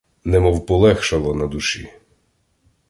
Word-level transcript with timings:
Немов 0.23 0.65
полегшало 0.65 1.35
на 1.35 1.47
душі. 1.47 1.89